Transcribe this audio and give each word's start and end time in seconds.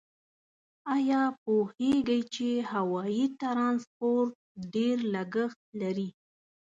آیا 0.95 1.21
پوهیږئ 1.43 2.21
چې 2.33 2.49
هوایي 2.71 3.25
ترانسپورت 3.41 4.33
ډېر 4.73 4.97
لګښت 5.13 5.59
لري؟ 5.81 6.09